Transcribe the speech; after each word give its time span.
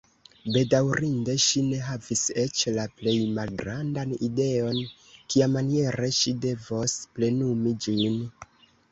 Bedaŭrinde, 0.53 1.33
ŝi 1.41 1.59
ne 1.65 1.81
havis 1.87 2.21
eĉ 2.43 2.63
la 2.77 2.85
plej 3.01 3.13
malgrandan 3.35 4.15
ideon 4.27 4.79
kiamaniere 5.33 6.09
ŝi 6.21 6.33
devos 6.47 6.95
plenumi 7.19 7.75
ĝin. 7.85 8.17